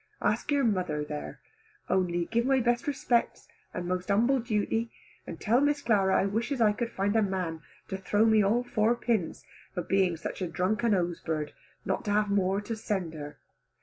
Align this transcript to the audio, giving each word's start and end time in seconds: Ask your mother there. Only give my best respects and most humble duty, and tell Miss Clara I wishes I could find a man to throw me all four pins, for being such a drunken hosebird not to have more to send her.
Ask 0.23 0.51
your 0.51 0.63
mother 0.63 1.03
there. 1.05 1.41
Only 1.87 2.25
give 2.25 2.43
my 2.43 2.59
best 2.59 2.87
respects 2.87 3.47
and 3.71 3.87
most 3.87 4.07
humble 4.07 4.39
duty, 4.39 4.91
and 5.27 5.39
tell 5.39 5.61
Miss 5.61 5.83
Clara 5.83 6.19
I 6.19 6.25
wishes 6.25 6.59
I 6.59 6.71
could 6.73 6.89
find 6.91 7.15
a 7.15 7.21
man 7.21 7.61
to 7.89 7.97
throw 7.97 8.25
me 8.25 8.41
all 8.41 8.63
four 8.63 8.95
pins, 8.95 9.45
for 9.75 9.83
being 9.83 10.17
such 10.17 10.41
a 10.41 10.47
drunken 10.47 10.93
hosebird 10.93 11.51
not 11.85 12.03
to 12.05 12.11
have 12.13 12.31
more 12.31 12.61
to 12.61 12.75
send 12.75 13.13
her. 13.13 13.37